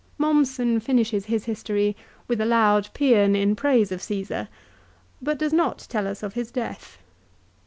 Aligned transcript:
Mommsen 0.17 0.79
finishes 0.79 1.25
his 1.25 1.45
history 1.45 1.95
with 2.27 2.41
a 2.41 2.45
loud 2.47 2.89
paean 2.95 3.35
in 3.35 3.55
praise 3.55 3.91
of 3.91 4.01
Caesar, 4.01 4.47
but 5.21 5.37
does 5.37 5.53
not 5.53 5.85
tell 5.87 6.07
us 6.07 6.23
of 6.23 6.33
his 6.33 6.49
death. 6.49 6.97